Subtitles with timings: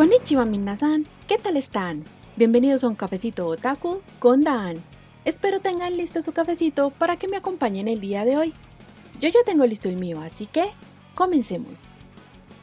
[0.00, 2.04] Konnichiwa minasan, ¿qué tal están?
[2.34, 4.82] Bienvenidos a un cafecito otaku con Dan.
[5.26, 8.54] Espero tengan listo su cafecito para que me acompañen el día de hoy.
[9.20, 10.64] Yo ya tengo listo el mío, así que
[11.14, 11.82] comencemos.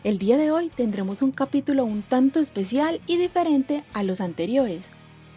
[0.03, 4.87] El día de hoy tendremos un capítulo un tanto especial y diferente a los anteriores,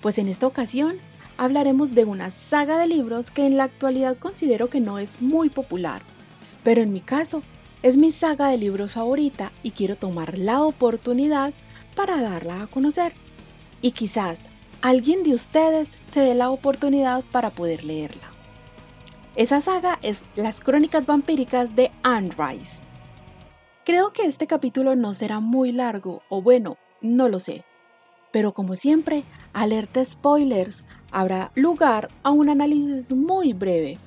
[0.00, 0.96] pues en esta ocasión
[1.36, 5.50] hablaremos de una saga de libros que en la actualidad considero que no es muy
[5.50, 6.00] popular,
[6.64, 7.42] pero en mi caso
[7.82, 11.52] es mi saga de libros favorita y quiero tomar la oportunidad
[12.00, 13.12] para darla a conocer.
[13.82, 14.48] Y quizás
[14.80, 18.32] alguien de ustedes se dé la oportunidad para poder leerla.
[19.36, 22.80] Esa saga es Las Crónicas Vampíricas de Anne Rice.
[23.84, 27.64] Creo que este capítulo no será muy largo, o bueno, no lo sé.
[28.32, 33.98] Pero como siempre, alerta spoilers, habrá lugar a un análisis muy breve.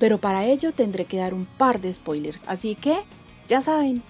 [0.00, 2.96] Pero para ello tendré que dar un par de spoilers, así que,
[3.46, 4.02] ya saben,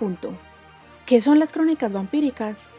[0.00, 0.32] punto.
[1.06, 2.70] ¿Qué son las crónicas vampíricas?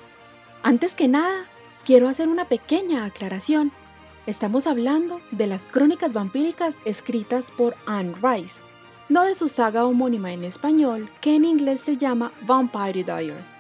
[0.64, 1.46] Antes que nada,
[1.86, 3.72] quiero hacer una pequeña aclaración.
[4.26, 8.62] Estamos hablando de las crónicas vampíricas escritas por Anne Rice,
[9.10, 13.56] no de su saga homónima en español, que en inglés se llama Vampire Diaries,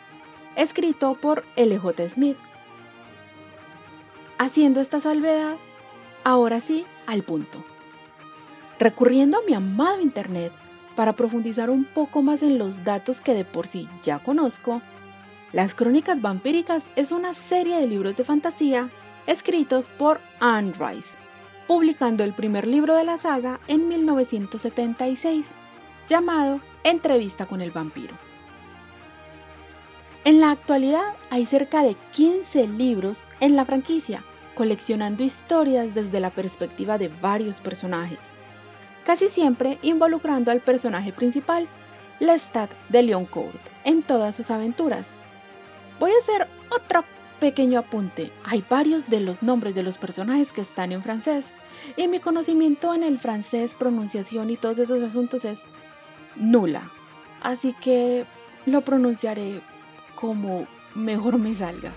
[0.55, 2.09] escrito por L.J.
[2.09, 2.37] Smith.
[4.37, 5.55] Haciendo esta salvedad,
[6.23, 7.63] ahora sí, al punto.
[8.79, 10.51] Recurriendo a mi amado Internet,
[11.01, 14.83] para profundizar un poco más en los datos que de por sí ya conozco,
[15.51, 18.87] Las Crónicas Vampíricas es una serie de libros de fantasía
[19.25, 21.17] escritos por Anne Rice,
[21.65, 25.55] publicando el primer libro de la saga en 1976,
[26.07, 28.13] llamado Entrevista con el vampiro.
[30.23, 34.23] En la actualidad hay cerca de 15 libros en la franquicia,
[34.53, 38.35] coleccionando historias desde la perspectiva de varios personajes
[39.11, 41.67] casi siempre involucrando al personaje principal,
[42.21, 45.07] Lestat de Leon Court, en todas sus aventuras.
[45.99, 47.03] Voy a hacer otro
[47.41, 48.31] pequeño apunte.
[48.45, 51.51] Hay varios de los nombres de los personajes que están en francés,
[51.97, 55.65] y mi conocimiento en el francés, pronunciación y todos esos asuntos es
[56.37, 56.89] nula.
[57.41, 58.23] Así que
[58.65, 59.59] lo pronunciaré
[60.15, 61.91] como mejor me salga.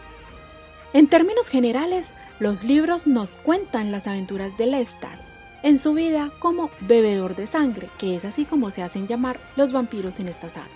[0.92, 5.23] En términos generales, los libros nos cuentan las aventuras de Lestat,
[5.64, 9.72] en su vida como bebedor de sangre, que es así como se hacen llamar los
[9.72, 10.68] vampiros en esta saga.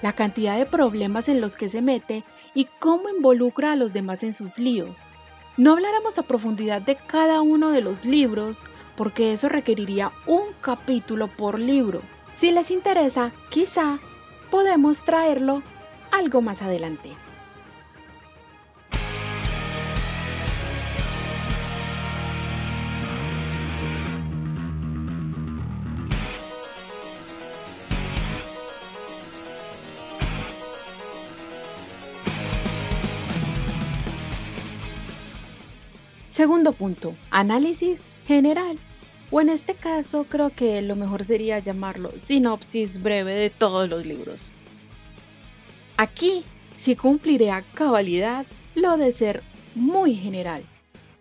[0.00, 2.24] La cantidad de problemas en los que se mete
[2.54, 5.00] y cómo involucra a los demás en sus líos.
[5.58, 8.64] No hablaremos a profundidad de cada uno de los libros,
[8.96, 12.00] porque eso requeriría un capítulo por libro.
[12.32, 13.98] Si les interesa, quizá
[14.50, 15.62] podemos traerlo
[16.10, 17.10] algo más adelante.
[36.44, 38.78] Segundo punto, análisis general.
[39.30, 44.04] O en este caso creo que lo mejor sería llamarlo sinopsis breve de todos los
[44.04, 44.52] libros.
[45.96, 46.44] Aquí
[46.76, 48.44] sí cumpliré a cabalidad
[48.74, 49.42] lo de ser
[49.74, 50.62] muy general,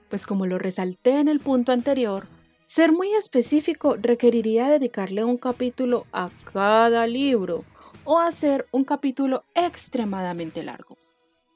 [0.09, 2.27] pues como lo resalté en el punto anterior,
[2.65, 7.63] ser muy específico requeriría dedicarle un capítulo a cada libro
[8.03, 10.97] o hacer un capítulo extremadamente largo.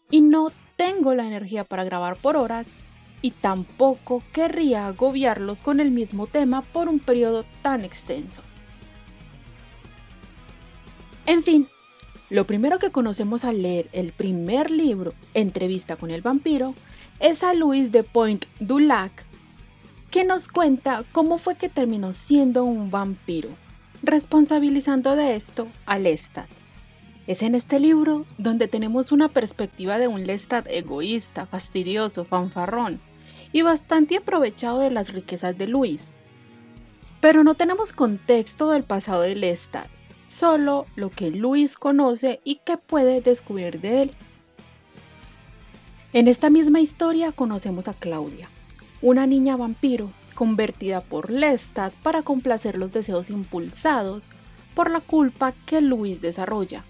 [0.09, 2.71] Y no tengo la energía para grabar por horas
[3.27, 8.41] y tampoco querría agobiarlos con el mismo tema por un periodo tan extenso.
[11.25, 11.67] En fin,
[12.29, 16.73] lo primero que conocemos al leer el primer libro, Entrevista con el vampiro,
[17.19, 19.25] es a Luis de Point du Lac,
[20.09, 23.49] que nos cuenta cómo fue que terminó siendo un vampiro,
[24.03, 26.47] responsabilizando de esto a Lestat.
[27.27, 33.01] Es en este libro donde tenemos una perspectiva de un Lestat egoísta, fastidioso, fanfarrón
[33.51, 36.13] y bastante aprovechado de las riquezas de Luis.
[37.21, 39.87] Pero no tenemos contexto del pasado de Lestat,
[40.27, 44.11] solo lo que Luis conoce y que puede descubrir de él.
[46.13, 48.49] En esta misma historia conocemos a Claudia,
[49.01, 54.29] una niña vampiro convertida por Lestat para complacer los deseos impulsados
[54.75, 56.85] por la culpa que Luis desarrolla.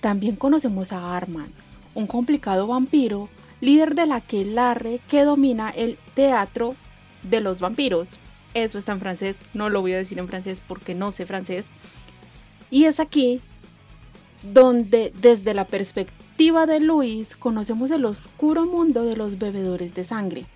[0.00, 1.52] También conocemos a Arman,
[1.94, 3.28] un complicado vampiro,
[3.60, 6.74] líder de la aquelarre que domina el teatro
[7.22, 8.18] de los vampiros.
[8.54, 11.70] Eso está en francés, no lo voy a decir en francés porque no sé francés.
[12.70, 13.40] Y es aquí
[14.42, 20.46] donde desde la perspectiva de Luis conocemos el oscuro mundo de los bebedores de sangre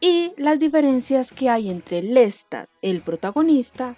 [0.00, 3.96] y las diferencias que hay entre Lestat, el protagonista,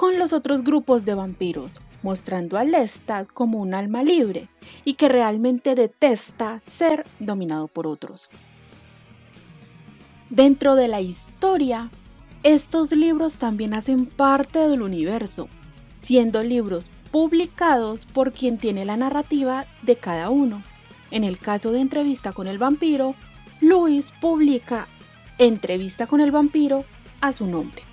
[0.00, 4.48] con los otros grupos de vampiros, mostrando a Lestat como un alma libre
[4.82, 8.30] y que realmente detesta ser dominado por otros.
[10.30, 11.90] Dentro de la historia,
[12.42, 15.50] estos libros también hacen parte del universo,
[15.98, 20.62] siendo libros publicados por quien tiene la narrativa de cada uno.
[21.10, 23.16] En el caso de Entrevista con el vampiro,
[23.60, 24.88] Luis publica
[25.36, 26.86] Entrevista con el vampiro
[27.20, 27.89] a su nombre.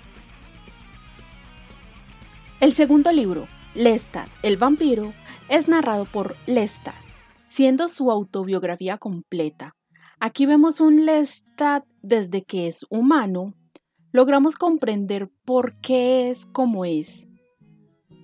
[2.60, 3.46] El segundo libro,
[3.76, 5.12] Lestat, el vampiro,
[5.48, 6.96] es narrado por Lestat,
[7.46, 9.76] siendo su autobiografía completa.
[10.18, 13.54] Aquí vemos un Lestat desde que es humano,
[14.10, 17.28] logramos comprender por qué es como es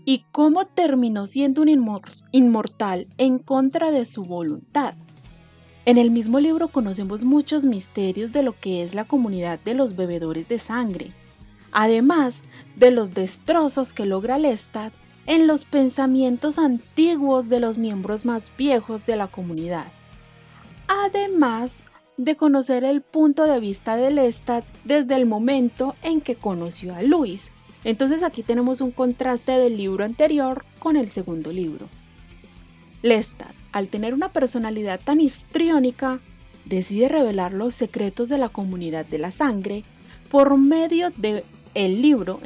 [0.04, 1.69] y cómo terminó siendo un
[2.32, 4.96] inmortal en contra de su voluntad.
[5.84, 9.94] En el mismo libro conocemos muchos misterios de lo que es la comunidad de los
[9.94, 11.12] bebedores de sangre,
[11.75, 12.44] además
[12.76, 14.94] de los destrozos que logra Lestat
[15.26, 19.87] en los pensamientos antiguos de los miembros más viejos de la comunidad.
[20.87, 21.82] Además
[22.17, 27.03] de conocer el punto de vista de Lestat desde el momento en que conoció a
[27.03, 27.50] Luis.
[27.82, 31.88] Entonces aquí tenemos un contraste del libro anterior con el segundo libro.
[33.03, 36.21] Lestat, al tener una personalidad tan histriónica,
[36.65, 39.82] decide revelar los secretos de la comunidad de la sangre
[40.31, 41.44] por medio de
[41.75, 42.41] el libro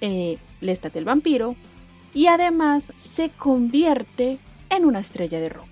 [0.00, 1.56] eh, Lestat el vampiro
[2.14, 4.38] y además se convierte
[4.70, 5.68] en una estrella de rock.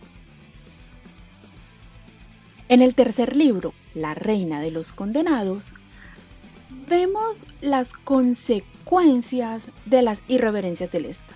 [2.68, 5.74] En el tercer libro, La Reina de los Condenados,
[6.88, 11.34] vemos las consecuencias de las irreverencias del Esta,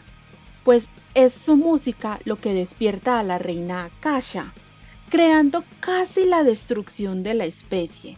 [0.65, 4.53] pues es su música lo que despierta a la reina Kasha,
[5.11, 8.17] creando casi la destrucción de la especie,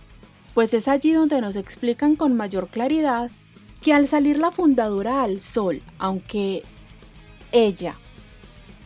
[0.59, 3.31] pues es allí donde nos explican con mayor claridad
[3.81, 6.65] que al salir la fundadora al sol, aunque
[7.53, 7.95] ella,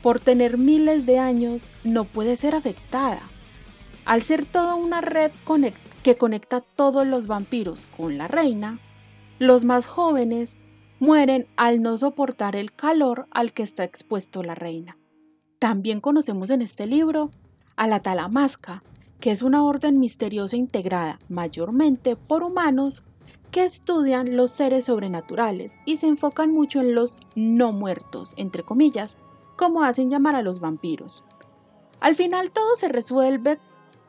[0.03, 3.23] por tener miles de años, no puede ser afectada,
[4.05, 5.31] al ser toda una red
[6.03, 8.79] que conecta a todos los vampiros con la reina,
[9.39, 10.59] los más jóvenes
[11.01, 14.99] mueren al no soportar el calor al que está expuesto la reina.
[15.59, 17.31] También conocemos en este libro
[17.77, 18.83] a la Talamasca,
[19.23, 23.05] que es una orden misteriosa integrada mayormente por humanos
[23.53, 29.19] que estudian los seres sobrenaturales y se enfocan mucho en los no muertos, entre comillas,
[29.57, 31.23] como hacen llamar a los vampiros.
[32.01, 33.61] Al final todo se resuelve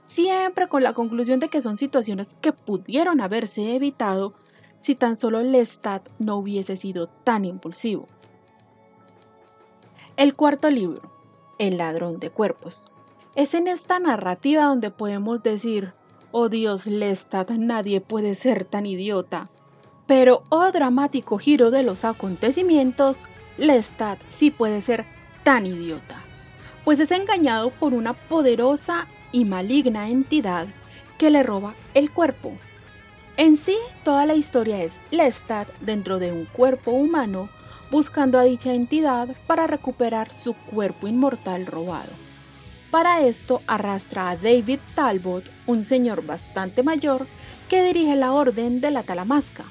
[0.01, 4.33] siempre con la conclusión de que son situaciones que pudieron haberse evitado
[4.81, 8.07] si tan solo Lestat no hubiese sido tan impulsivo.
[10.17, 11.11] El cuarto libro,
[11.59, 12.89] El ladrón de cuerpos.
[13.35, 15.93] Es en esta narrativa donde podemos decir,
[16.31, 19.49] oh Dios Lestat, nadie puede ser tan idiota.
[20.05, 23.17] Pero, oh dramático giro de los acontecimientos,
[23.57, 25.05] Lestat sí puede ser
[25.43, 26.21] tan idiota,
[26.83, 30.67] pues es engañado por una poderosa y maligna entidad
[31.17, 32.53] que le roba el cuerpo.
[33.37, 37.49] En sí, toda la historia es Lestat dentro de un cuerpo humano
[37.89, 42.11] buscando a dicha entidad para recuperar su cuerpo inmortal robado.
[42.93, 47.25] Para esto arrastra a David Talbot, un señor bastante mayor
[47.67, 49.63] que dirige la orden de la Talamasca.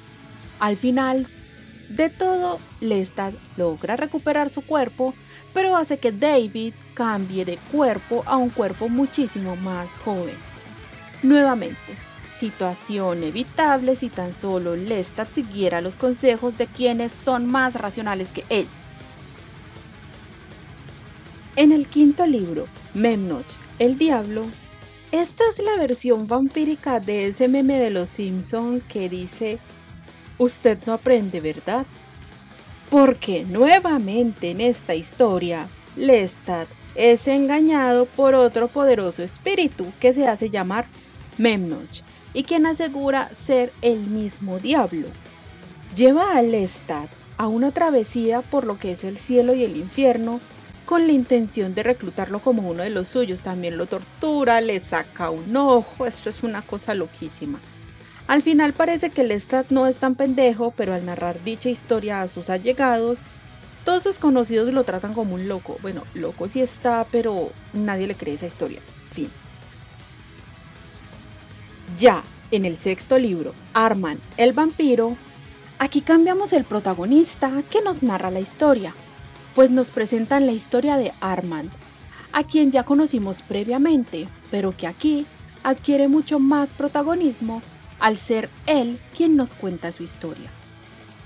[0.59, 1.25] Al final
[1.87, 5.13] de todo, Lestat logra recuperar su cuerpo
[5.53, 10.35] pero hace que David cambie de cuerpo a un cuerpo muchísimo más joven.
[11.21, 11.95] Nuevamente,
[12.35, 18.43] situación evitable si tan solo Lestat siguiera los consejos de quienes son más racionales que
[18.49, 18.67] él.
[21.55, 23.45] En el quinto libro, Memnoch,
[23.79, 24.45] el diablo,
[25.11, 29.59] esta es la versión vampírica de ese meme de los Simpson que dice,
[30.37, 31.85] usted no aprende, ¿verdad?
[32.93, 40.51] porque nuevamente en esta historia, Lestat es engañado por otro poderoso espíritu que se hace
[40.51, 40.85] llamar
[41.39, 42.03] Memnoch
[42.35, 45.07] y quien asegura ser el mismo diablo.
[45.95, 50.39] Lleva a Lestat a una travesía por lo que es el cielo y el infierno
[50.85, 53.41] con la intención de reclutarlo como uno de los suyos.
[53.41, 57.59] También lo tortura, le saca un ojo, esto es una cosa loquísima.
[58.27, 62.27] Al final parece que Lestat no es tan pendejo, pero al narrar dicha historia a
[62.27, 63.19] sus allegados,
[63.83, 65.77] todos sus conocidos lo tratan como un loco.
[65.81, 68.79] Bueno, loco sí está, pero nadie le cree esa historia.
[69.11, 69.29] Fin.
[71.97, 75.17] Ya en el sexto libro, Arman el vampiro,
[75.83, 78.95] Aquí cambiamos el protagonista que nos narra la historia,
[79.55, 81.69] pues nos presentan la historia de Armand,
[82.31, 85.25] a quien ya conocimos previamente, pero que aquí
[85.63, 87.61] adquiere mucho más protagonismo
[87.99, 90.49] al ser él quien nos cuenta su historia.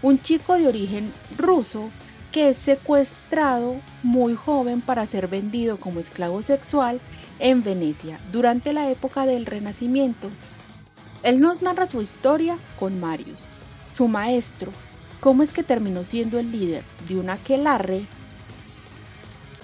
[0.02, 1.90] Un chico de origen ruso
[2.32, 7.00] que es secuestrado muy joven para ser vendido como esclavo sexual
[7.40, 10.30] en Venecia durante la época del Renacimiento.
[11.24, 13.46] Él nos narra su historia con Marius,
[13.96, 14.72] su maestro,
[15.20, 18.06] cómo es que terminó siendo el líder de una aquelarre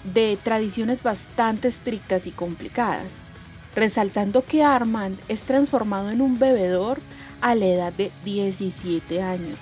[0.03, 3.17] de tradiciones bastante estrictas y complicadas,
[3.75, 6.99] resaltando que Armand es transformado en un bebedor
[7.41, 9.57] a la edad de 17 años,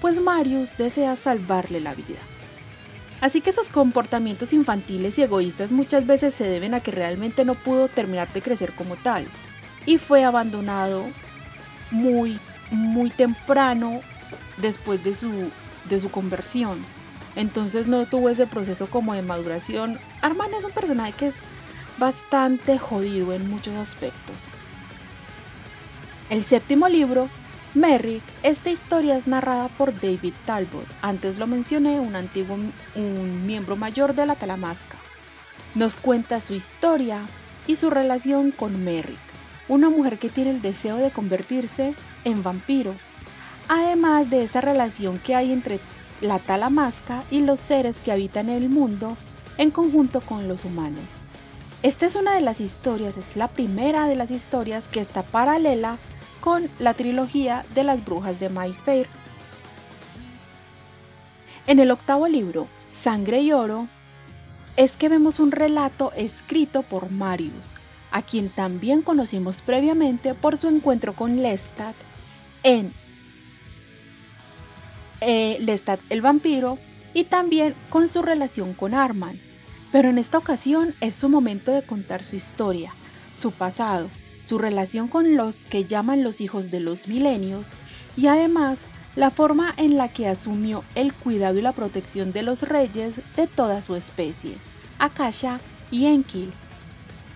[0.00, 2.18] pues Marius desea salvarle la vida.
[3.20, 7.54] Así que sus comportamientos infantiles y egoístas muchas veces se deben a que realmente no
[7.54, 9.26] pudo terminar de crecer como tal
[9.84, 11.04] y fue abandonado
[11.90, 12.38] muy,
[12.70, 14.00] muy temprano
[14.56, 15.50] después de su,
[15.88, 16.78] de su conversión.
[17.40, 19.98] Entonces no tuvo ese proceso como de maduración.
[20.20, 21.40] Armand es un personaje que es
[21.96, 24.36] bastante jodido en muchos aspectos.
[26.28, 27.30] El séptimo libro
[27.72, 32.58] Merrick, esta historia es narrada por David Talbot, antes lo mencioné, un antiguo
[32.94, 34.98] un miembro mayor de la Talamasca.
[35.74, 37.22] Nos cuenta su historia
[37.66, 39.18] y su relación con Merrick,
[39.66, 41.94] una mujer que tiene el deseo de convertirse
[42.24, 42.94] en vampiro,
[43.66, 45.80] además de esa relación que hay entre
[46.20, 49.16] la Talamasca y los seres que habitan el mundo
[49.58, 51.04] en conjunto con los humanos.
[51.82, 55.98] Esta es una de las historias, es la primera de las historias que está paralela
[56.40, 59.06] con la trilogía de las brujas de Mayfair.
[61.66, 63.86] En el octavo libro, Sangre y Oro,
[64.76, 67.72] es que vemos un relato escrito por Marius,
[68.10, 71.94] a quien también conocimos previamente por su encuentro con Lestat
[72.62, 72.92] en
[75.20, 76.78] eh, Lestat el vampiro
[77.14, 79.38] y también con su relación con Arman.
[79.92, 82.92] Pero en esta ocasión es su momento de contar su historia,
[83.36, 84.08] su pasado,
[84.44, 87.66] su relación con los que llaman los hijos de los milenios
[88.16, 88.80] y además
[89.16, 93.46] la forma en la que asumió el cuidado y la protección de los reyes de
[93.46, 94.54] toda su especie,
[94.98, 95.60] Akasha
[95.90, 96.52] y Enkil.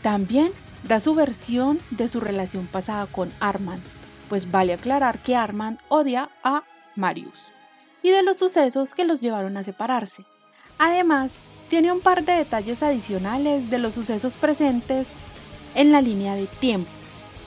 [0.03, 0.53] También
[0.87, 3.81] da su versión de su relación pasada con Arman,
[4.29, 6.64] pues vale aclarar que Arman odia a
[6.95, 7.50] Marius,
[8.04, 10.25] y de los sucesos que los llevaron a separarse.
[10.78, 11.38] Además,
[11.70, 15.12] tiene un par de detalles adicionales de los sucesos presentes
[15.75, 16.90] en la línea de tiempo,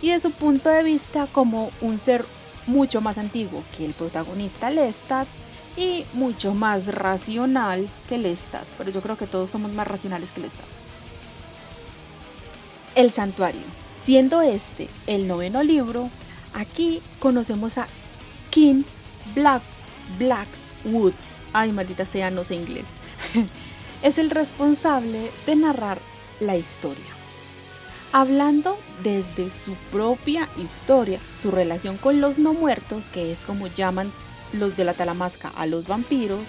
[0.01, 2.25] y de su punto de vista como un ser
[2.65, 5.27] mucho más antiguo que el protagonista Lestat
[5.77, 10.41] y mucho más racional que Lestat, pero yo creo que todos somos más racionales que
[10.41, 10.65] Lestat.
[12.95, 13.61] El santuario,
[13.95, 16.09] siendo este el noveno libro,
[16.55, 17.87] aquí conocemos a
[18.49, 18.81] King
[19.35, 19.61] Black
[20.17, 21.13] Blackwood.
[21.53, 22.87] Ay, maldita sea, no sé inglés.
[24.01, 25.99] es el responsable de narrar
[26.39, 27.17] la historia
[28.11, 34.11] hablando desde su propia historia, su relación con los no muertos, que es como llaman
[34.53, 36.41] los de la Talamasca a los vampiros,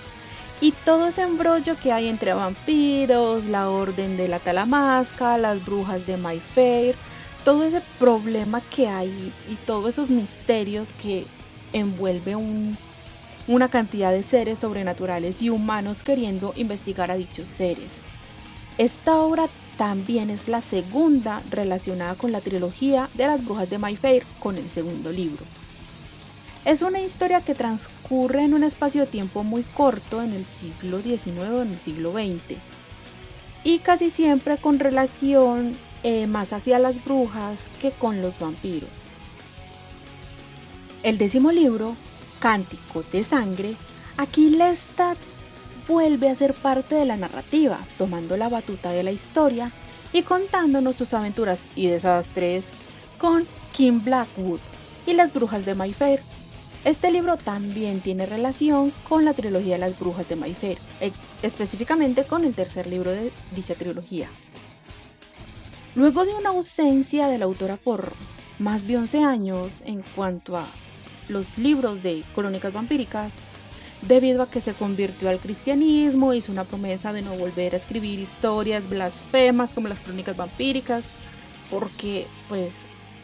[0.61, 6.07] y todo ese embrollo que hay entre vampiros, la orden de la Talamasca, las brujas
[6.07, 6.97] de Mayfair,
[7.45, 11.27] todo ese problema que hay y todos esos misterios que
[11.73, 12.35] envuelve
[13.49, 17.89] una cantidad de seres sobrenaturales y humanos queriendo investigar a dichos seres.
[18.77, 24.25] Esta obra también es la segunda relacionada con la trilogía de las brujas de Mayfair
[24.39, 25.45] con el segundo libro.
[26.65, 31.01] Es una historia que transcurre en un espacio de tiempo muy corto en el siglo
[31.01, 32.59] XIX o en el siglo XX
[33.65, 38.91] y casi siempre con relación eh, más hacia las brujas que con los vampiros.
[41.03, 41.97] El décimo libro,
[42.41, 43.77] Cántico de Sangre,
[44.17, 45.19] aquí Lestat
[45.87, 49.73] vuelve a ser parte de la narrativa, tomando la batuta de la historia
[50.13, 52.71] y contándonos sus aventuras y desastres
[53.19, 54.61] con Kim Blackwood
[55.07, 56.23] y las brujas de Mayfair.
[56.85, 62.25] Este libro también tiene relación con la trilogía de las brujas de Mayfair, e, específicamente
[62.25, 64.29] con el tercer libro de dicha trilogía.
[65.95, 68.13] Luego de una ausencia de la autora por
[68.59, 70.69] más de 11 años en cuanto a
[71.29, 73.33] los libros de crónicas vampíricas,
[74.03, 78.19] debido a que se convirtió al cristianismo, hizo una promesa de no volver a escribir
[78.19, 81.07] historias blasfemas como las crónicas vampíricas,
[81.71, 82.83] porque pues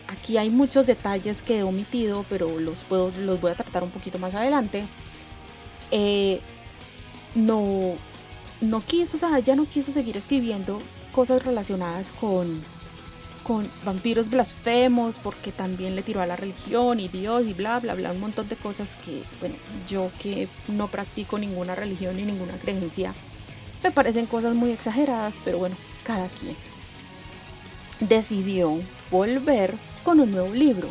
[0.08, 3.90] aquí hay muchos detalles que he omitido, pero los, puedo, los voy a tratar un
[3.90, 4.84] poquito más adelante.
[5.90, 6.40] Eh,
[7.34, 7.94] no,
[8.61, 10.80] no quiso, o sea, ya no quiso seguir escribiendo
[11.12, 12.62] cosas relacionadas con,
[13.44, 17.94] con vampiros blasfemos porque también le tiró a la religión y Dios y bla, bla,
[17.94, 19.54] bla, un montón de cosas que, bueno,
[19.88, 23.14] yo que no practico ninguna religión ni ninguna creencia,
[23.82, 26.56] me parecen cosas muy exageradas, pero bueno, cada quien.
[28.00, 30.88] Decidió volver con un nuevo libro,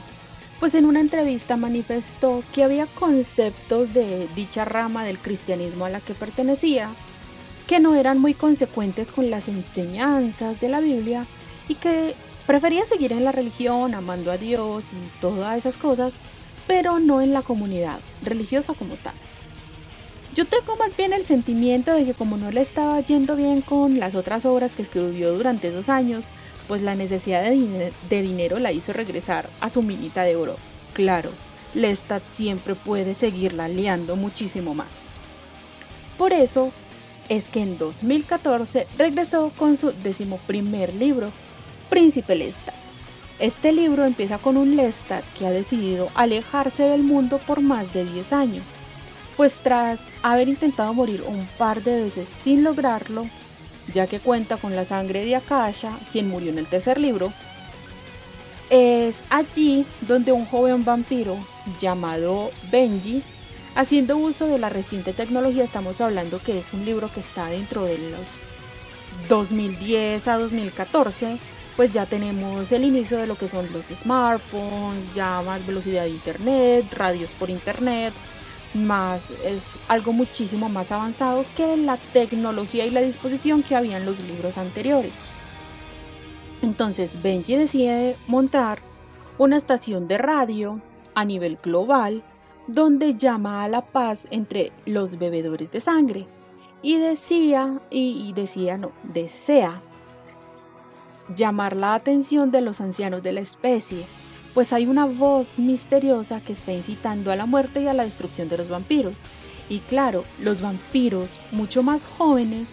[0.59, 5.99] pues en una entrevista manifestó que había conceptos de dicha rama del cristianismo a la
[5.99, 6.89] que pertenecía
[7.67, 11.25] que no eran muy consecuentes con las enseñanzas de la Biblia
[11.67, 16.13] y que prefería seguir en la religión, amando a Dios y todas esas cosas,
[16.67, 19.13] pero no en la comunidad religiosa como tal.
[20.35, 23.99] Yo tengo más bien el sentimiento de que como no le estaba yendo bien con
[23.99, 26.25] las otras obras que escribió durante esos años,
[26.67, 30.55] pues la necesidad de, dinero la hizo regresar a su minita de oro.
[30.93, 31.29] Claro,
[31.75, 35.03] Lestat siempre puede seguirla liando muchísimo más.
[36.17, 36.71] Por eso
[37.29, 41.31] es que en 2014 regresó con su decimoprimer libro,
[41.93, 42.73] Príncipe Lestat.
[43.37, 48.03] Este libro empieza con un Lestat que ha decidido alejarse del mundo por más de
[48.03, 48.65] 10 años,
[49.37, 53.27] pues tras haber intentado morir un par de veces sin lograrlo,
[53.93, 57.31] ya que cuenta con la sangre de Akasha, quien murió en el tercer libro,
[58.71, 61.37] es allí donde un joven vampiro
[61.79, 63.21] llamado Benji
[63.75, 67.83] Haciendo uso de la reciente tecnología, estamos hablando que es un libro que está dentro
[67.85, 68.39] de los
[69.29, 71.37] 2010 a 2014,
[71.75, 76.09] pues ya tenemos el inicio de lo que son los smartphones, ya más velocidad de
[76.09, 78.13] internet, radios por internet,
[78.73, 84.05] más es algo muchísimo más avanzado que la tecnología y la disposición que había en
[84.05, 85.21] los libros anteriores.
[86.61, 88.79] Entonces Benji decide montar
[89.37, 90.81] una estación de radio
[91.15, 92.23] a nivel global
[92.67, 96.27] donde llama a la paz entre los bebedores de sangre
[96.81, 99.81] y decía, y, decía, no, desea
[101.35, 104.05] llamar la atención de los ancianos de la especie,
[104.53, 108.49] pues hay una voz misteriosa que está incitando a la muerte y a la destrucción
[108.49, 109.19] de los vampiros.
[109.69, 112.69] Y claro, los vampiros mucho más jóvenes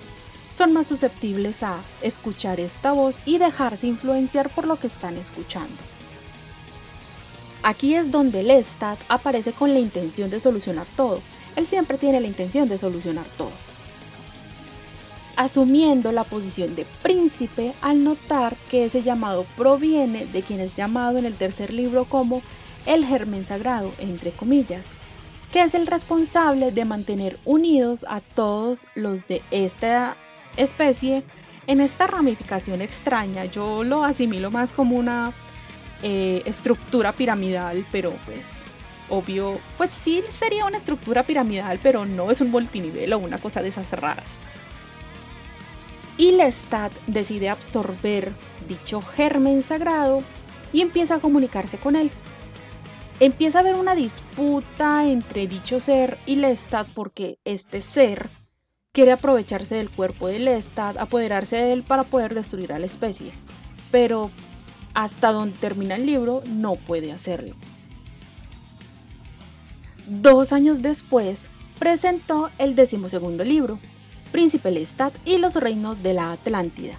[0.56, 5.76] son más susceptibles a escuchar esta voz y dejarse influenciar por lo que están escuchando.
[7.62, 11.20] Aquí es donde Lestat aparece con la intención de solucionar todo.
[11.56, 13.52] Él siempre tiene la intención de solucionar todo.
[15.36, 21.18] Asumiendo la posición de príncipe al notar que ese llamado proviene de quien es llamado
[21.18, 22.42] en el tercer libro como
[22.86, 24.82] el germen sagrado, entre comillas,
[25.52, 30.16] que es el responsable de mantener unidos a todos los de esta
[30.56, 31.24] especie
[31.66, 33.44] en esta ramificación extraña.
[33.44, 35.32] Yo lo asimilo más como una
[36.02, 38.62] eh, estructura piramidal, pero pues
[39.08, 43.60] obvio, pues sí sería una estructura piramidal, pero no es un multinivel o una cosa
[43.60, 44.38] de esas raras.
[46.20, 48.34] Y Lestat decide absorber
[48.68, 50.22] dicho germen sagrado
[50.70, 52.10] y empieza a comunicarse con él.
[53.20, 58.28] Empieza a haber una disputa entre dicho ser y Lestat porque este ser
[58.92, 63.32] quiere aprovecharse del cuerpo de Lestat, apoderarse de él para poder destruir a la especie.
[63.90, 64.30] Pero
[64.92, 67.56] hasta donde termina el libro, no puede hacerlo.
[70.06, 71.46] Dos años después,
[71.78, 73.78] presentó el decimosegundo libro,
[74.32, 76.94] Príncipe Lestat y los reinos de la Atlántida.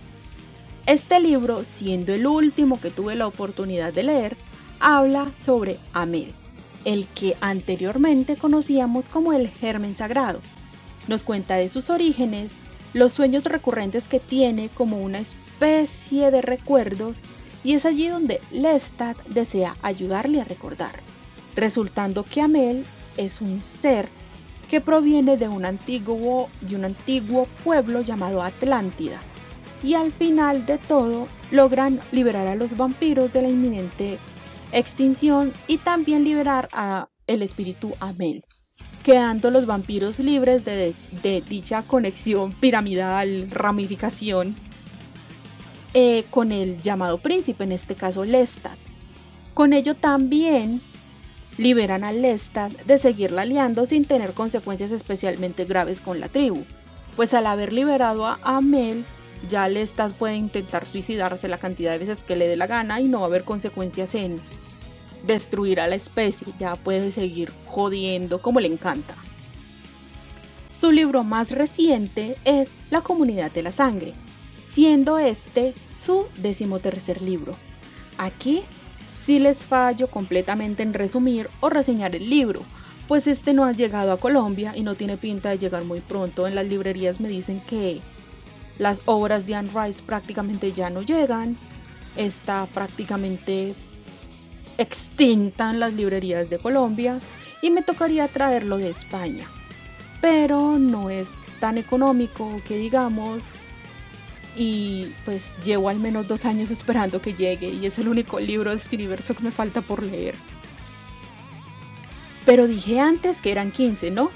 [0.86, 4.38] Este libro, siendo el último que tuve la oportunidad de leer,
[4.80, 6.34] habla sobre Amel,
[6.84, 10.41] el que anteriormente conocíamos como el germen sagrado.
[11.08, 12.56] Nos cuenta de sus orígenes,
[12.94, 17.17] los sueños recurrentes que tiene como una especie de recuerdos
[17.63, 21.00] y es allí donde Lestat desea ayudarle a recordar,
[21.56, 22.86] resultando que Amel
[23.17, 24.10] es un ser
[24.71, 29.21] que proviene de un antiguo, un antiguo pueblo llamado Atlántida,
[29.84, 34.17] y al final de todo logran liberar a los vampiros de la inminente
[34.71, 38.43] extinción y también liberar a el espíritu Amel,
[39.03, 44.55] quedando los vampiros libres de, de dicha conexión piramidal, ramificación
[45.93, 48.77] eh, con el llamado príncipe, en este caso Lestat.
[49.53, 50.81] Con ello también
[51.57, 56.63] liberan a Lestat de seguirla liando sin tener consecuencias especialmente graves con la tribu,
[57.15, 59.05] pues al haber liberado a Amel,
[59.49, 63.07] ya Lestat puede intentar suicidarse la cantidad de veces que le dé la gana y
[63.07, 64.39] no va a haber consecuencias en
[65.25, 69.15] destruir a la especie, ya puede seguir jodiendo como le encanta.
[70.71, 74.13] Su libro más reciente es La comunidad de la sangre,
[74.65, 77.55] siendo este su decimotercer libro.
[78.17, 78.63] Aquí
[79.21, 82.62] sí les fallo completamente en resumir o reseñar el libro,
[83.07, 86.47] pues este no ha llegado a Colombia y no tiene pinta de llegar muy pronto.
[86.47, 88.01] En las librerías me dicen que
[88.79, 91.57] las obras de Anne Rice prácticamente ya no llegan,
[92.15, 93.75] está prácticamente
[94.77, 97.19] extinta en las librerías de Colombia
[97.62, 99.45] y me tocaría traerlo de España.
[100.19, 103.43] Pero no es tan económico que digamos
[104.55, 108.71] y pues llevo al menos dos años esperando que llegue y es el único libro
[108.71, 110.35] de este universo que me falta por leer.
[112.45, 114.31] Pero dije antes que eran 15, ¿no?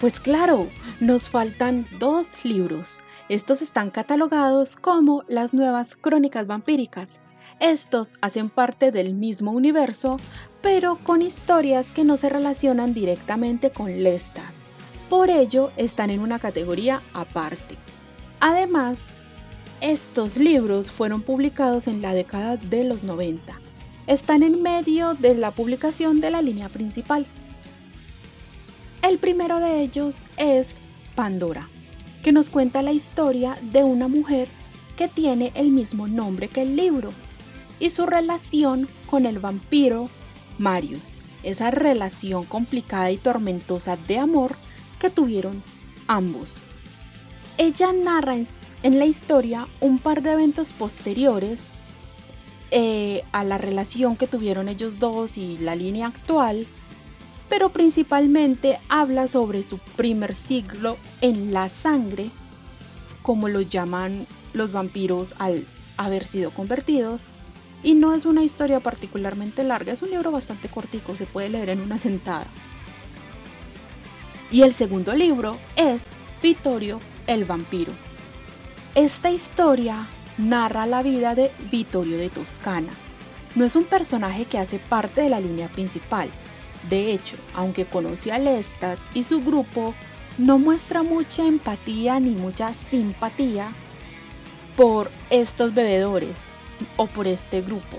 [0.00, 0.70] Pues claro,
[1.00, 3.00] nos faltan dos libros.
[3.28, 7.20] Estos están catalogados como las nuevas crónicas vampíricas.
[7.60, 10.16] Estos hacen parte del mismo universo,
[10.62, 14.52] pero con historias que no se relacionan directamente con Lestat.
[15.10, 17.76] Por ello, están en una categoría aparte.
[18.38, 19.08] Además,
[19.80, 23.58] estos libros fueron publicados en la década de los 90.
[24.06, 27.26] Están en medio de la publicación de la línea principal.
[29.02, 30.76] El primero de ellos es
[31.14, 31.68] Pandora,
[32.22, 34.48] que nos cuenta la historia de una mujer
[34.96, 37.14] que tiene el mismo nombre que el libro
[37.78, 40.10] y su relación con el vampiro
[40.58, 44.56] Marius, esa relación complicada y tormentosa de amor
[44.98, 45.62] que tuvieron
[46.06, 46.58] ambos.
[47.56, 48.36] Ella narra
[48.82, 51.68] en la historia un par de eventos posteriores
[52.70, 56.66] eh, a la relación que tuvieron ellos dos y la línea actual,
[57.48, 62.30] pero principalmente habla sobre su primer siglo en la sangre,
[63.22, 65.66] como lo llaman los vampiros al
[65.96, 67.26] haber sido convertidos,
[67.82, 71.70] y no es una historia particularmente larga, es un libro bastante cortico, se puede leer
[71.70, 72.46] en una sentada.
[74.52, 76.02] Y el segundo libro es
[76.42, 78.09] Vittorio el vampiro.
[78.96, 82.92] Esta historia narra la vida de Vittorio de Toscana.
[83.54, 86.28] No es un personaje que hace parte de la línea principal.
[86.88, 89.94] De hecho, aunque conoce a Lestat y su grupo,
[90.38, 93.68] no muestra mucha empatía ni mucha simpatía
[94.76, 96.48] por estos bebedores
[96.96, 97.96] o por este grupo.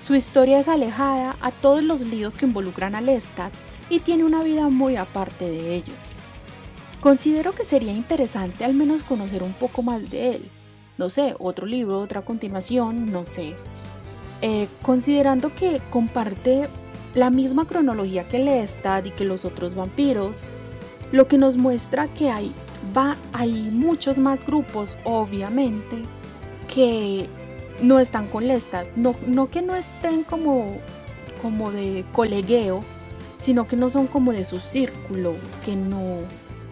[0.00, 3.52] Su historia es alejada a todos los líos que involucran a Lestat
[3.88, 6.19] y tiene una vida muy aparte de ellos.
[7.00, 10.50] Considero que sería interesante al menos conocer un poco más de él.
[10.98, 13.54] No sé, otro libro, otra continuación, no sé.
[14.42, 16.68] Eh, considerando que comparte
[17.14, 20.42] la misma cronología que Lestat y que los otros vampiros,
[21.10, 22.52] lo que nos muestra que hay,
[22.94, 26.02] va, hay muchos más grupos, obviamente,
[26.72, 27.28] que
[27.80, 28.88] no están con Lestat.
[28.96, 30.76] No, no que no estén como,
[31.40, 32.84] como de colegueo,
[33.38, 35.34] sino que no son como de su círculo,
[35.64, 36.18] que no,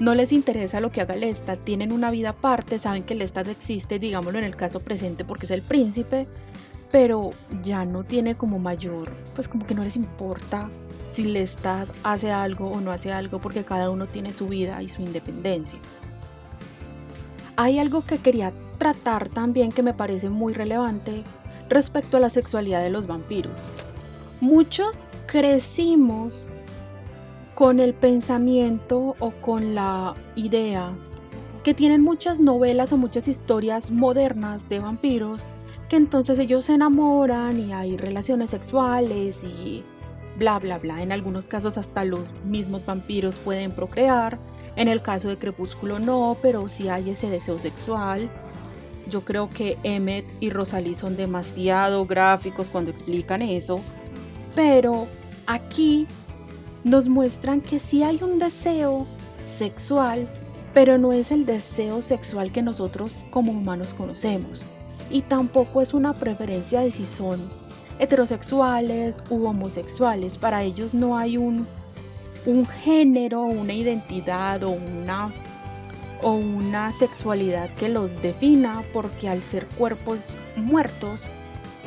[0.00, 3.98] no les interesa lo que haga Lestat, tienen una vida aparte, saben que Lestat existe,
[3.98, 6.28] digámoslo en el caso presente porque es el príncipe,
[6.92, 7.30] pero
[7.62, 10.70] ya no tiene como mayor, pues como que no les importa
[11.11, 14.88] si Lestat hace algo o no hace algo porque cada uno tiene su vida y
[14.88, 15.80] su independencia.
[17.56, 21.24] Hay algo que quería tratar también que me parece muy relevante
[21.68, 23.70] respecto a la sexualidad de los vampiros.
[24.40, 26.46] Muchos crecimos
[27.59, 30.92] con el pensamiento o con la idea
[31.64, 35.40] que tienen muchas novelas o muchas historias modernas de vampiros,
[35.88, 39.83] que entonces ellos se enamoran y hay relaciones sexuales y
[40.38, 41.03] bla bla bla.
[41.03, 44.38] En algunos casos hasta los mismos vampiros pueden procrear.
[44.77, 48.31] En el caso de Crepúsculo no, pero sí hay ese deseo sexual.
[49.11, 53.81] Yo creo que Emmet y Rosalie son demasiado gráficos cuando explican eso.
[54.55, 55.09] Pero
[55.49, 56.07] aquí
[56.88, 59.07] nos muestran que sí hay un deseo
[59.44, 60.29] sexual,
[60.74, 64.62] pero no es el deseo sexual que nosotros como humanos conocemos.
[65.11, 67.40] Y tampoco es una preferencia de si son
[67.98, 70.38] heterosexuales u homosexuales.
[70.38, 71.66] Para ellos no hay un,
[72.46, 75.31] un género, una identidad o una,
[76.22, 81.29] o una sexualidad que los defina porque al ser cuerpos muertos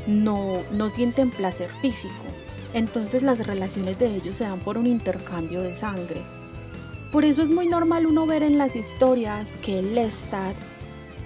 [0.08, 2.31] no, no sienten placer físico
[2.74, 6.22] entonces las relaciones de ellos se dan por un intercambio de sangre.
[7.12, 10.56] Por eso es muy normal uno ver en las historias que Lestat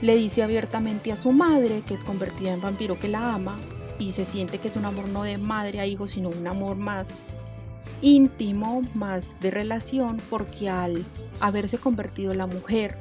[0.02, 3.58] le dice abiertamente a su madre, que es convertida en vampiro, que la ama,
[4.00, 6.76] y se siente que es un amor no de madre a hijo, sino un amor
[6.76, 7.18] más
[8.02, 11.06] íntimo, más de relación, porque al
[11.40, 12.98] haberse convertido la mujer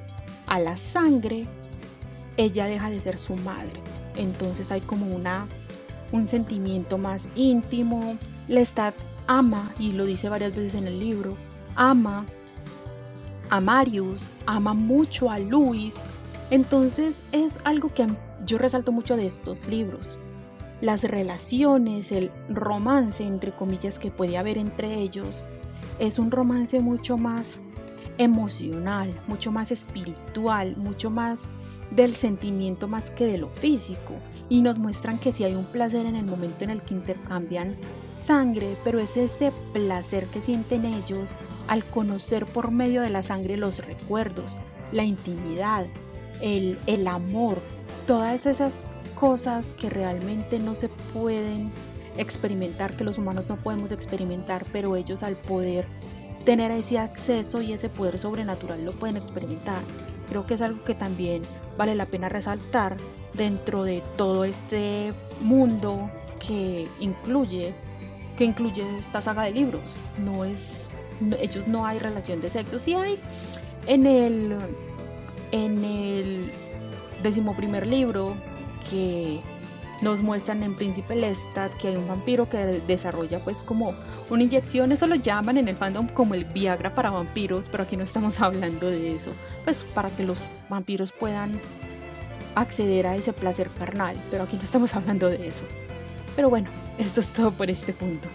[0.47, 1.47] a la sangre,
[2.37, 3.81] ella deja de ser su madre.
[4.17, 5.47] Entonces hay como una
[6.13, 8.17] un sentimiento más íntimo,
[8.49, 8.95] Lestat
[9.27, 11.37] ama, y lo dice varias veces en el libro,
[11.77, 12.27] ama
[13.51, 15.97] a Marius, ama mucho a Luis.
[16.51, 18.07] Entonces es algo que
[18.45, 20.19] yo resalto mucho de estos libros.
[20.81, 25.45] Las relaciones, el romance, entre comillas, que puede haber entre ellos,
[25.99, 27.61] es un romance mucho más
[28.19, 31.43] emocional, mucho más espiritual, mucho más
[31.91, 34.15] del sentimiento más que de lo físico.
[34.49, 37.77] Y nos muestran que sí hay un placer en el momento en el que intercambian
[38.19, 41.33] sangre, pero es ese placer que sienten ellos
[41.67, 44.57] al conocer por medio de la sangre los recuerdos,
[44.93, 45.87] la intimidad,
[46.41, 47.59] el, el amor,
[48.07, 48.75] todas esas
[49.15, 51.71] cosas que realmente no se pueden
[52.17, 55.87] experimentar, que los humanos no podemos experimentar, pero ellos al poder
[56.45, 59.83] tener ese acceso y ese poder sobrenatural lo pueden experimentar.
[60.29, 61.43] Creo que es algo que también
[61.77, 62.97] vale la pena resaltar
[63.35, 66.11] dentro de todo este mundo
[66.47, 67.73] que incluye
[68.37, 69.83] que incluye esta saga de libros.
[70.19, 70.89] No es
[71.41, 73.19] ellos no hay relación de sexo, sí hay.
[73.87, 74.57] En el
[75.53, 76.53] en el
[77.23, 78.35] decimoprimer libro
[78.91, 79.41] que
[80.03, 83.95] nos muestran en Príncipe Lestat que hay un vampiro que desarrolla pues como
[84.29, 87.97] una inyección, eso lo llaman en el fandom como el Viagra para vampiros, pero aquí
[87.97, 89.31] no estamos hablando de eso,
[89.65, 91.61] pues para que los vampiros puedan
[92.55, 95.65] acceder a ese placer carnal, pero aquí no estamos hablando de eso.
[96.37, 98.29] Pero bueno, esto es todo por este punto.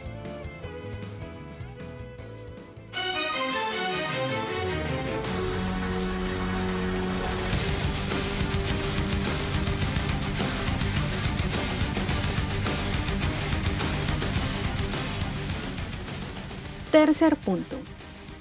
[16.91, 17.77] Tercer punto.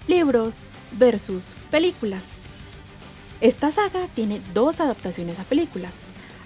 [0.07, 0.63] Libros
[0.93, 2.38] versus películas.
[3.41, 5.95] Esta saga tiene dos adaptaciones a películas.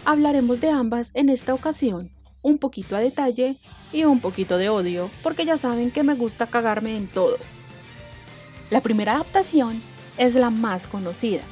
[0.05, 2.11] Hablaremos de ambas en esta ocasión,
[2.43, 3.57] un poquito a detalle
[3.93, 7.39] y un poquito de odio, porque ya saben que me gusta cagarme en todo.
[8.71, 9.83] La primera adaptación
[10.19, 11.43] es la más conocida.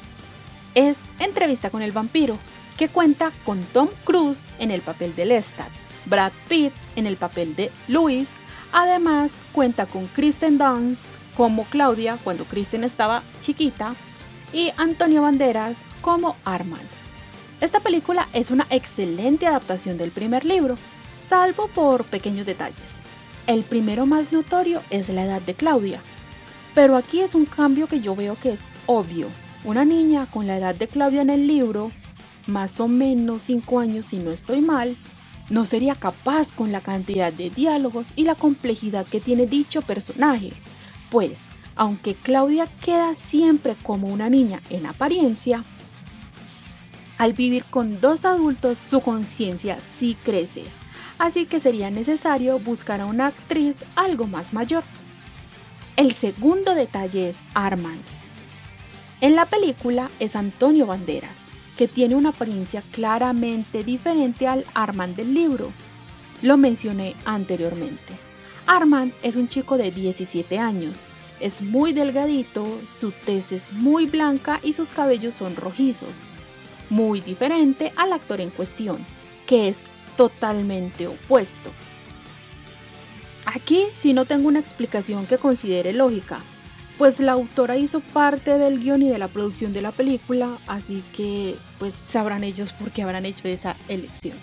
[0.75, 2.37] Es Entrevista con el vampiro,
[2.77, 5.69] que cuenta con Tom Cruise en el papel de Lestat,
[6.05, 8.29] Brad Pitt en el papel de Louis
[8.71, 13.95] Además, cuenta con Kristen Dunst como Claudia cuando Kristen estaba chiquita
[14.53, 16.87] y Antonio Banderas como Armand.
[17.61, 20.75] Esta película es una excelente adaptación del primer libro,
[21.21, 23.01] salvo por pequeños detalles.
[23.47, 26.01] El primero más notorio es la edad de Claudia,
[26.73, 29.27] pero aquí es un cambio que yo veo que es obvio.
[29.63, 31.91] Una niña con la edad de Claudia en el libro,
[32.47, 34.95] más o menos 5 años si no estoy mal,
[35.49, 40.53] no sería capaz con la cantidad de diálogos y la complejidad que tiene dicho personaje,
[41.09, 41.41] pues,
[41.75, 45.63] aunque Claudia queda siempre como una niña en apariencia,
[47.17, 50.63] al vivir con dos adultos su conciencia sí crece,
[51.19, 54.83] así que sería necesario buscar a una actriz algo más mayor.
[55.97, 58.01] El segundo detalle es Armand.
[59.19, 61.35] En la película es Antonio Banderas,
[61.77, 65.71] que tiene una apariencia claramente diferente al Armand del libro.
[66.41, 68.17] Lo mencioné anteriormente.
[68.65, 71.05] Armand es un chico de 17 años.
[71.41, 76.17] Es muy delgadito, su tez es muy blanca y sus cabellos son rojizos.
[76.91, 79.03] Muy diferente al actor en cuestión,
[79.47, 81.71] que es totalmente opuesto.
[83.45, 86.41] Aquí sí no tengo una explicación que considere lógica,
[86.99, 91.03] pues la autora hizo parte del guion y de la producción de la película, así
[91.15, 94.37] que pues sabrán ellos por qué habrán hecho esa elección.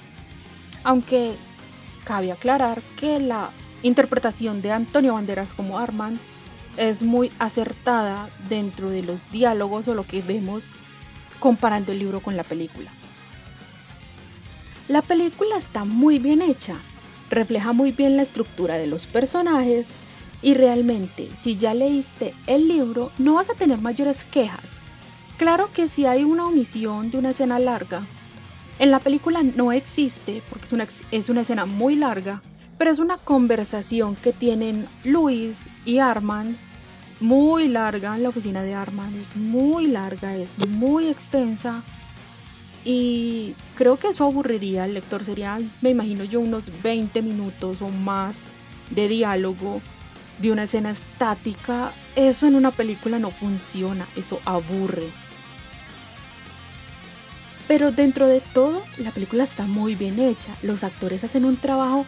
[0.83, 1.35] Aunque
[2.03, 3.51] cabe aclarar que la
[3.85, 6.19] interpretación de Antonio Banderas como Armand
[6.79, 10.71] es muy acertada dentro de los diálogos o lo que vemos
[11.41, 12.91] comparando el libro con la película.
[14.87, 16.77] La película está muy bien hecha,
[17.31, 19.89] refleja muy bien la estructura de los personajes,
[20.41, 24.77] y realmente, si ya leíste el libro, no vas a tener mayores quejas.
[25.37, 28.03] Claro que si hay una omisión de una escena larga,
[28.79, 32.41] en la película no existe, porque es una, es una escena muy larga,
[32.79, 36.57] pero es una conversación que tienen Luis y Armand,
[37.21, 41.83] muy larga la oficina de Armand, es muy larga, es muy extensa.
[42.85, 47.89] Y creo que eso aburriría al lector, sería, me imagino yo, unos 20 minutos o
[47.89, 48.43] más
[48.91, 49.83] de diálogo
[50.39, 55.09] de una escena estática, eso en una película no funciona, eso aburre.
[57.67, 60.57] Pero dentro de todo, la película está muy bien hecha.
[60.63, 62.07] Los actores hacen un trabajo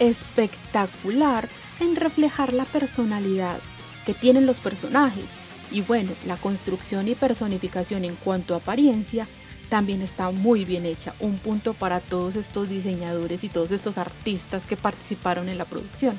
[0.00, 3.60] espectacular en reflejar la personalidad
[4.06, 5.30] que tienen los personajes.
[5.70, 9.26] Y bueno, la construcción y personificación en cuanto a apariencia
[9.68, 11.12] también está muy bien hecha.
[11.20, 16.16] Un punto para todos estos diseñadores y todos estos artistas que participaron en la producción.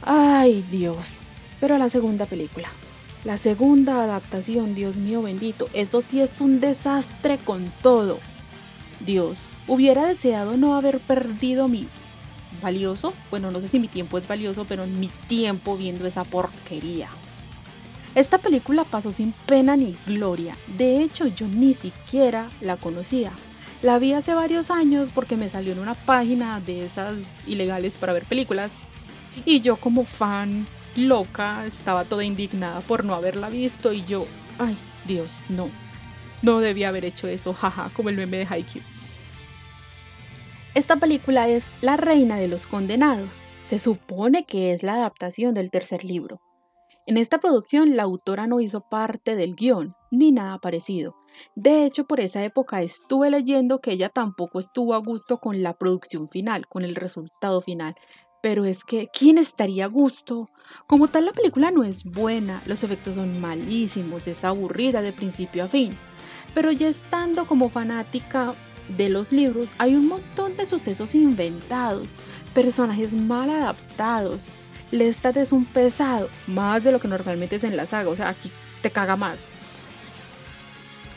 [0.00, 1.18] Ay, Dios.
[1.60, 2.68] Pero la segunda película.
[3.24, 8.18] La segunda adaptación, Dios mío bendito, eso sí es un desastre con todo.
[8.98, 11.86] Dios, hubiera deseado no haber perdido mi
[12.60, 17.08] valioso, bueno, no sé si mi tiempo es valioso, pero mi tiempo viendo esa porquería.
[18.14, 23.32] Esta película pasó sin pena ni gloria, de hecho yo ni siquiera la conocía.
[23.82, 27.14] La vi hace varios años porque me salió en una página de esas
[27.46, 28.70] ilegales para ver películas
[29.44, 34.26] y yo como fan loca estaba toda indignada por no haberla visto y yo,
[34.58, 35.70] ay Dios, no,
[36.42, 38.82] no debía haber hecho eso, jaja, como el meme de Haikyuu.
[40.74, 43.42] Esta película es La Reina de los Condenados.
[43.62, 46.40] Se supone que es la adaptación del tercer libro.
[47.06, 51.14] En esta producción la autora no hizo parte del guion, ni nada parecido.
[51.54, 55.74] De hecho, por esa época estuve leyendo que ella tampoco estuvo a gusto con la
[55.74, 57.94] producción final, con el resultado final.
[58.40, 60.48] Pero es que, ¿quién estaría a gusto?
[60.86, 65.64] Como tal, la película no es buena, los efectos son malísimos, es aburrida de principio
[65.64, 65.98] a fin.
[66.54, 68.54] Pero ya estando como fanática
[68.96, 72.08] de los libros, hay un montón de sucesos inventados,
[72.54, 74.44] personajes mal adaptados,
[74.92, 78.28] Lestat es un pesado, más de lo que normalmente es en la saga, o sea,
[78.28, 78.50] aquí
[78.82, 79.48] te caga más.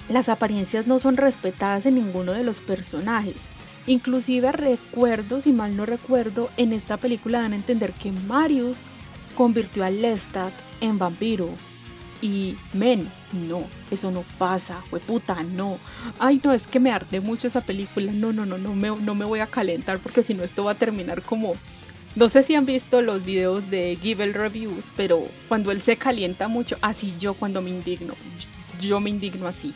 [0.07, 3.47] Las apariencias no son respetadas en ninguno de los personajes.
[3.85, 8.77] Inclusive recuerdo, si mal no recuerdo, en esta película dan a entender que Marius
[9.35, 11.49] convirtió a Lestat en vampiro.
[12.21, 13.09] Y men,
[13.47, 15.77] no, eso no pasa, fue puta, no.
[16.17, 18.11] Ay, no, es que me arde mucho esa película.
[18.11, 20.71] No, no, no, no me, no me voy a calentar porque si no esto va
[20.71, 21.55] a terminar como
[22.15, 26.47] no sé si han visto los videos de Givel Reviews, pero cuando él se calienta
[26.47, 28.13] mucho, así yo cuando me indigno,
[28.79, 29.73] yo me indigno así.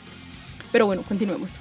[0.71, 1.57] Pero bueno, continuemos.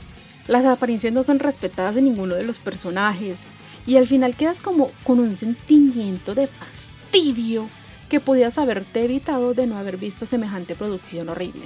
[0.47, 3.49] Las apariencias no son respetadas de ninguno de los personajes
[3.89, 7.69] y al final quedas como con un sentimiento de fastidio
[8.09, 11.65] que podías haberte evitado de no haber visto semejante producción horrible.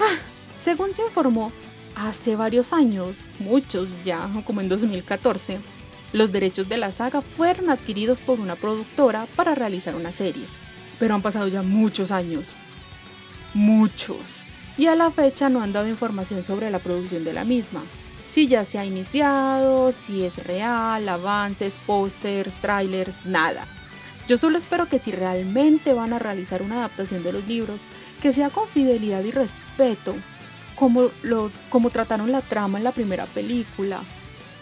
[0.00, 0.16] Ah,
[0.56, 1.52] según se informó,
[1.94, 5.58] hace varios años, muchos ya, como en 2014,
[6.12, 10.44] los derechos de la saga fueron adquiridos por una productora para realizar una serie,
[10.98, 12.48] pero han pasado ya muchos años.
[13.54, 14.18] Muchos.
[14.76, 17.82] Y a la fecha no han dado información sobre la producción de la misma.
[18.30, 23.66] Si ya se ha iniciado, si es real, avances, pósters, trailers, nada.
[24.28, 27.80] Yo solo espero que si realmente van a realizar una adaptación de los libros,
[28.20, 30.14] que sea con fidelidad y respeto,
[30.76, 34.02] como, lo, como trataron la trama en la primera película,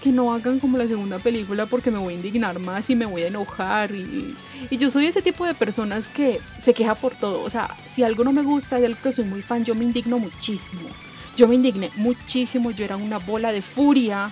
[0.00, 3.06] que no hagan como la segunda película porque me voy a indignar más y me
[3.06, 3.90] voy a enojar.
[3.92, 4.34] Y,
[4.70, 7.42] yo soy ese tipo de personas que se queja por todo.
[7.42, 9.84] O sea, si algo no me gusta de algo que soy muy fan, yo me
[9.84, 10.88] indigno muchísimo.
[11.36, 14.30] Yo me indigné muchísimo, yo era una bola de furia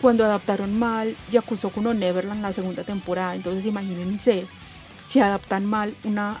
[0.00, 3.34] cuando adaptaron mal Yakuzo Kuno Neverland la segunda temporada.
[3.34, 4.46] Entonces imagínense
[5.12, 6.40] si adaptan mal una,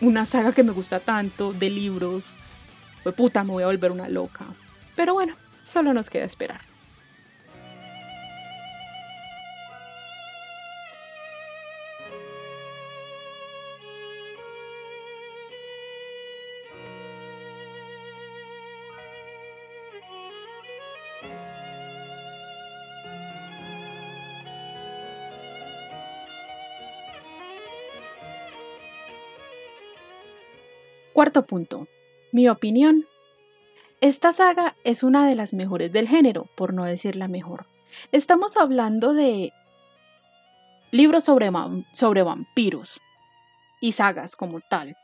[0.00, 2.34] una saga que me gusta tanto de libros.
[3.02, 4.46] Pues puta, me voy a volver una loca.
[4.94, 6.62] Pero bueno, solo nos queda esperar.
[31.26, 31.88] Cuarto punto.
[32.30, 33.04] Mi opinión.
[34.00, 37.66] Esta saga es una de las mejores del género, por no decir la mejor.
[38.12, 39.52] Estamos hablando de
[40.92, 41.50] libros sobre,
[41.94, 43.00] sobre vampiros
[43.80, 44.96] y sagas como tal.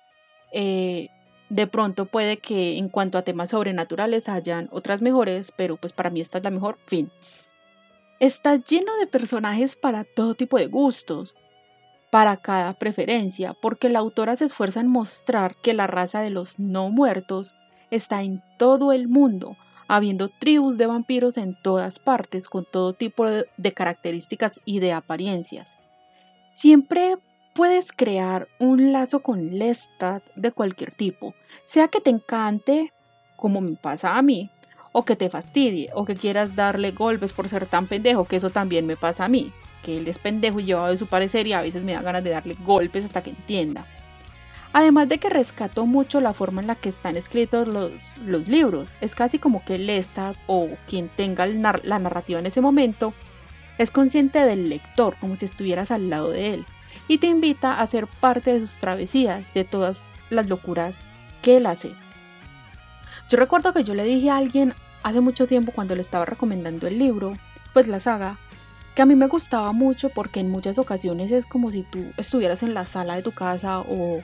[0.53, 1.09] Eh,
[1.49, 6.11] de pronto puede que en cuanto a temas sobrenaturales hayan otras mejores, pero pues para
[6.11, 6.79] mí esta es la mejor.
[6.87, 7.11] Fin.
[8.21, 11.35] Está lleno de personajes para todo tipo de gustos
[12.13, 16.59] para cada preferencia, porque la autora se esfuerza en mostrar que la raza de los
[16.59, 17.55] no muertos
[17.91, 19.57] está en todo el mundo,
[19.89, 25.79] habiendo tribus de vampiros en todas partes con todo tipo de, características y de apariencias.
[26.51, 27.17] Siempre
[27.55, 32.93] puedes crear un lazo con Lestat de cualquier tipo, sea que te encante,
[33.37, 34.51] como me pasa a mí,
[34.93, 38.51] o que te fastidie, o que quieras darle golpes por ser tan pendejo, que eso
[38.51, 39.51] también me pasa a mí
[39.83, 42.25] que él es pendejo y llevado de su parecer y a veces me da ganas
[42.25, 43.87] de darle golpes hasta que entienda.
[44.73, 48.95] Además de que rescató mucho la forma en la que están escritos los, los libros,
[49.03, 53.13] es casi como que Lestat o quien tenga la narrativa en ese momento
[53.79, 56.65] es consciente del lector, como si estuvieras al lado de él,
[57.09, 61.09] y te invita a ser parte de sus travesías, de todas las locuras
[61.43, 61.93] que él hace.
[63.29, 66.87] Yo recuerdo que yo le dije a alguien hace mucho tiempo cuando le estaba recomendando
[66.87, 67.35] el libro,
[67.73, 68.39] pues la saga,
[68.95, 72.63] que a mí me gustaba mucho porque en muchas ocasiones es como si tú estuvieras
[72.63, 74.21] en la sala de tu casa o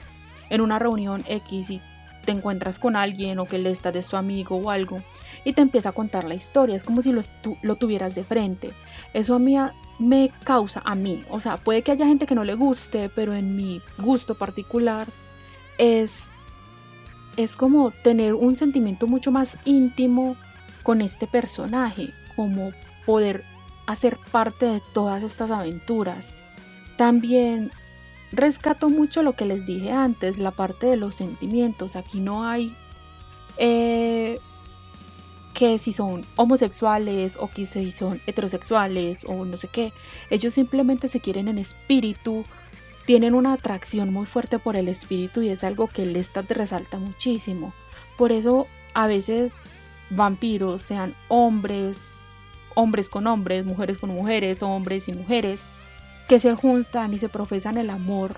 [0.49, 1.81] en una reunión X y
[2.25, 5.01] te encuentras con alguien o que le estás de tu amigo o algo
[5.43, 7.21] y te empieza a contar la historia, es como si lo,
[7.61, 8.73] lo tuvieras de frente.
[9.13, 9.55] Eso a mí
[9.97, 13.33] me causa, a mí, o sea, puede que haya gente que no le guste, pero
[13.33, 15.07] en mi gusto particular
[15.77, 16.31] es,
[17.37, 20.35] es como tener un sentimiento mucho más íntimo
[20.83, 22.71] con este personaje, como
[23.05, 23.43] poder
[23.89, 26.27] hacer parte de todas estas aventuras.
[26.95, 27.71] También
[28.31, 31.95] rescato mucho lo que les dije antes, la parte de los sentimientos.
[31.95, 32.75] Aquí no hay
[33.57, 34.37] eh,
[35.55, 39.91] que si son homosexuales o que si son heterosexuales o no sé qué.
[40.29, 42.43] Ellos simplemente se quieren en espíritu,
[43.07, 47.73] tienen una atracción muy fuerte por el espíritu y es algo que te resalta muchísimo.
[48.19, 49.51] Por eso a veces
[50.11, 52.18] vampiros, sean hombres,
[52.79, 55.65] hombres con hombres, mujeres con mujeres, hombres y mujeres,
[56.29, 58.37] que se juntan y se profesan el amor,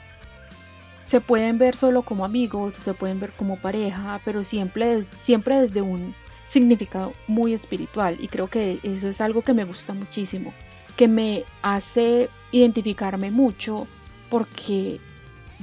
[1.04, 5.60] se pueden ver solo como amigos o se pueden ver como pareja, pero siempre, siempre
[5.60, 6.16] desde un
[6.48, 10.54] significado muy espiritual y creo que eso es algo que me gusta muchísimo,
[10.98, 13.88] que me hace identificarme mucho
[14.30, 15.00] porque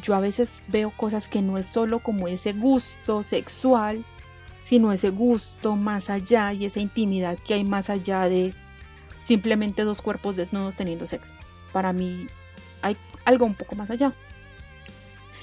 [0.02, 4.04] yo a veces veo cosas que no es solo como ese gusto sexual,
[4.64, 8.54] sino ese gusto más allá y esa intimidad que hay más allá de
[9.22, 11.34] simplemente dos cuerpos desnudos teniendo sexo.
[11.72, 12.26] Para mí
[12.82, 14.12] hay algo un poco más allá.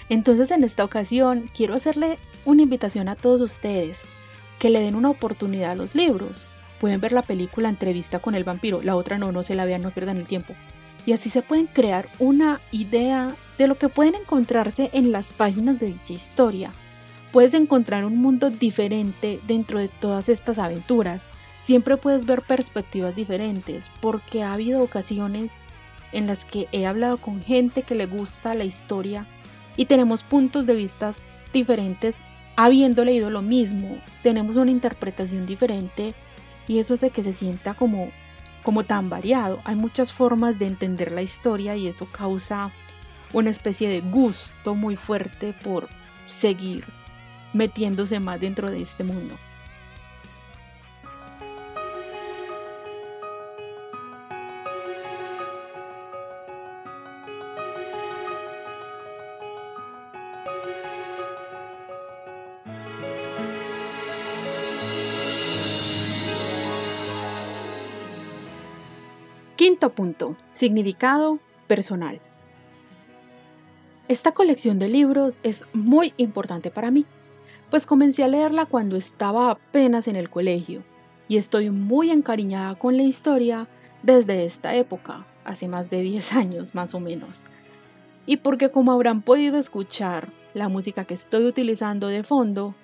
[0.09, 4.01] Entonces en esta ocasión quiero hacerle una invitación a todos ustedes
[4.59, 6.45] que le den una oportunidad a los libros.
[6.79, 9.81] Pueden ver la película Entrevista con el vampiro, la otra no, no se la vean,
[9.81, 10.53] no pierdan el tiempo.
[11.05, 15.79] Y así se pueden crear una idea de lo que pueden encontrarse en las páginas
[15.79, 16.71] de dicha historia.
[17.31, 21.29] Puedes encontrar un mundo diferente dentro de todas estas aventuras.
[21.65, 25.53] Siempre puedes ver perspectivas diferentes, porque ha habido ocasiones
[26.11, 29.25] en las que he hablado con gente que le gusta la historia
[29.75, 31.15] y tenemos puntos de vista
[31.53, 32.21] diferentes
[32.55, 36.13] habiendo leído lo mismo, tenemos una interpretación diferente
[36.67, 38.11] y eso hace que se sienta como,
[38.61, 39.59] como tan variado.
[39.63, 42.71] Hay muchas formas de entender la historia y eso causa
[43.33, 45.89] una especie de gusto muy fuerte por
[46.27, 46.85] seguir
[47.53, 49.35] metiéndose más dentro de este mundo.
[69.75, 72.21] Quinto punto, significado personal.
[74.07, 77.05] Esta colección de libros es muy importante para mí,
[77.69, 80.81] pues comencé a leerla cuando estaba apenas en el colegio
[81.27, 83.67] y estoy muy encariñada con la historia
[84.01, 87.43] desde esta época, hace más de 10 años más o menos.
[88.25, 92.75] Y porque como habrán podido escuchar la música que estoy utilizando de fondo,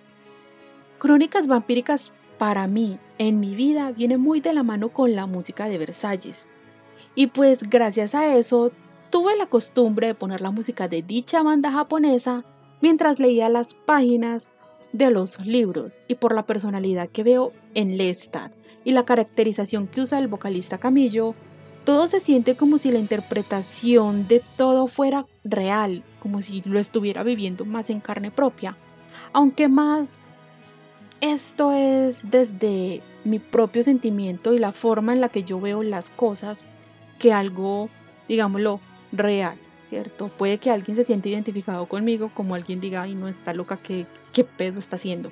[1.00, 5.70] Crónicas Vampíricas para mí, en mi vida, viene muy de la mano con la música
[5.70, 6.50] de Versalles,
[7.16, 8.72] y pues gracias a eso
[9.10, 12.46] tuve la costumbre de poner la música de dicha banda japonesa
[12.82, 14.50] mientras leía las páginas
[14.94, 18.54] de los libros y por la personalidad que veo en Lestat
[18.84, 21.36] y la caracterización que usa el vocalista Camillo,
[21.84, 27.24] todo se siente como si la interpretación de todo fuera real, como si lo estuviera
[27.24, 28.78] viviendo más en carne propia.
[29.34, 30.26] Aunque más
[31.22, 36.10] esto es desde mi propio sentimiento y la forma en la que yo veo las
[36.10, 36.66] cosas
[37.22, 37.88] que algo,
[38.28, 40.30] digámoslo, real, ¿cierto?
[40.30, 44.08] Puede que alguien se siente identificado conmigo, como alguien diga, ay, no está loca, ¿qué,
[44.34, 45.32] qué pedo está haciendo?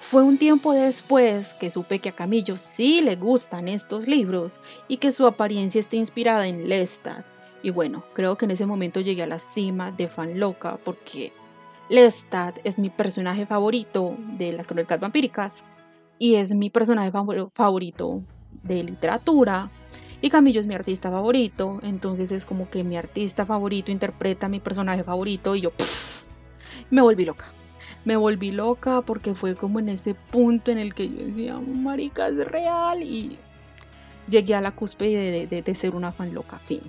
[0.00, 4.98] Fue un tiempo después que supe que a Camillo sí le gustan estos libros y
[4.98, 7.26] que su apariencia está inspirada en Lestat.
[7.64, 11.32] Y bueno, creo que en ese momento llegué a la cima de fan loca porque
[11.88, 15.64] Lestat es mi personaje favorito de las crónicas vampíricas
[16.20, 18.22] y es mi personaje favorito
[18.62, 19.70] de literatura
[20.24, 24.48] y Camillo es mi artista favorito, entonces es como que mi artista favorito interpreta a
[24.48, 25.72] mi personaje favorito y yo
[26.90, 27.44] me volví loca.
[28.06, 32.28] Me volví loca porque fue como en ese punto en el que yo decía, marica,
[32.28, 33.36] es real y
[34.26, 36.80] llegué a la cúspide de, de ser una fan loca, fin.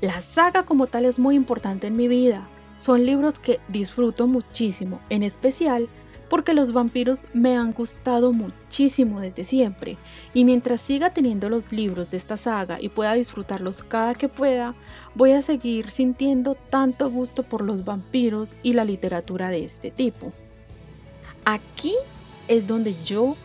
[0.00, 2.48] La saga como tal es muy importante en mi vida.
[2.78, 5.86] Son libros que disfruto muchísimo, en especial
[6.28, 9.98] porque los vampiros me han gustado muchísimo desde siempre,
[10.34, 14.74] y mientras siga teniendo los libros de esta saga y pueda disfrutarlos cada que pueda,
[15.14, 20.32] voy a seguir sintiendo tanto gusto por los vampiros y la literatura de este tipo.
[21.44, 21.94] Aquí
[22.48, 23.36] es donde yo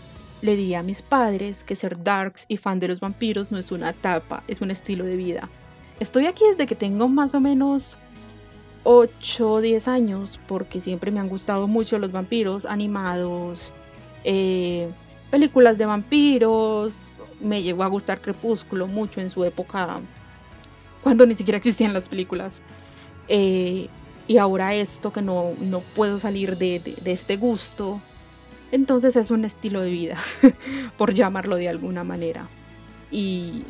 [0.41, 3.71] le diría a mis padres que ser darks y fan de los vampiros no es
[3.71, 5.49] una etapa, es un estilo de vida.
[5.99, 7.97] Estoy aquí desde que tengo más o menos
[8.84, 13.71] 8 o 10 años porque siempre me han gustado mucho los vampiros animados,
[14.23, 14.89] eh,
[15.29, 19.99] películas de vampiros, me llegó a gustar Crepúsculo mucho en su época
[21.03, 22.61] cuando ni siquiera existían las películas.
[23.27, 23.88] Eh,
[24.27, 28.01] y ahora esto que no, no puedo salir de, de, este gusto.
[28.71, 30.17] Entonces es un estilo de vida,
[30.97, 32.47] por llamarlo de alguna manera.
[33.09, 33.63] Y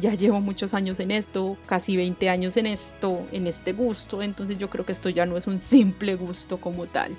[0.00, 4.58] ya llevo muchos años en esto, casi 20 años en esto, en este gusto, entonces
[4.58, 7.16] yo creo que esto ya no es un simple gusto como tal.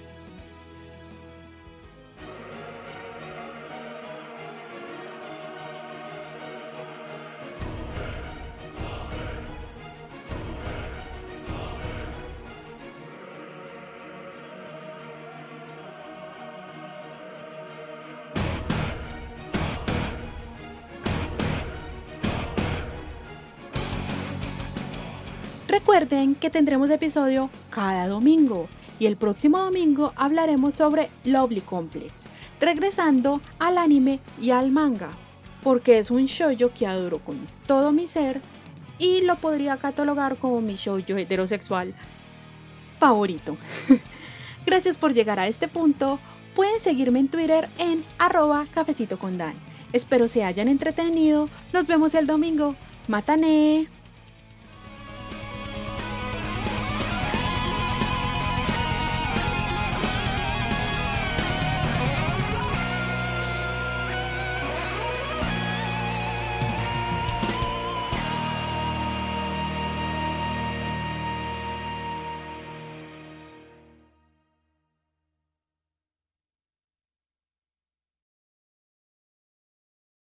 [25.88, 28.68] Recuerden que tendremos episodio cada domingo
[29.00, 32.12] y el próximo domingo hablaremos sobre Lovely Complex,
[32.60, 35.08] regresando al anime y al manga,
[35.64, 38.42] porque es un shoujo que adoro con todo mi ser
[39.00, 41.94] y lo podría catalogar como mi shoujo heterosexual
[43.00, 43.56] favorito.
[44.66, 46.20] Gracias por llegar a este punto.
[46.54, 49.56] Pueden seguirme en Twitter en arroba cafecito con Dan.
[49.94, 51.48] Espero se hayan entretenido.
[51.72, 52.76] Nos vemos el domingo.
[53.08, 53.88] Matane.